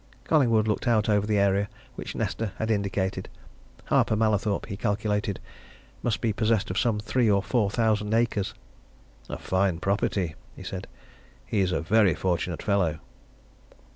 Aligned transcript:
Collingwood 0.23 0.67
looked 0.67 0.87
out 0.87 1.09
over 1.09 1.27
the 1.27 1.37
area 1.37 1.69
which 1.93 2.15
Nesta 2.15 2.53
had 2.57 2.71
indicated. 2.71 3.29
Harper 3.85 4.15
Mallathorpe, 4.15 4.65
he 4.65 4.75
calculated, 4.75 5.39
must 6.01 6.21
be 6.21 6.33
possessed 6.33 6.71
of 6.71 6.79
some 6.79 6.99
three 6.99 7.29
or 7.29 7.43
four 7.43 7.69
thousand 7.69 8.11
acres. 8.15 8.55
"A 9.29 9.37
fine 9.37 9.79
property!" 9.79 10.33
he 10.55 10.63
said. 10.63 10.87
"He's 11.45 11.71
a 11.71 11.81
very 11.81 12.15
fortunate 12.15 12.63
fellow!" 12.63 12.97